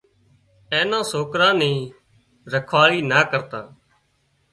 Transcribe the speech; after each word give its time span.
اين 0.71 0.85
نا 0.91 0.99
سوڪرا 1.11 1.49
اين 1.51 1.57
ني 1.61 1.73
رکواۯي 2.53 2.99
نا 3.09 3.19
ڪرتا 3.31 3.61